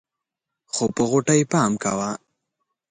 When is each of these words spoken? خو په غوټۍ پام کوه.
خو 0.73 0.83
په 0.95 1.01
غوټۍ 1.09 1.41
پام 1.51 1.71
کوه. 1.83 2.11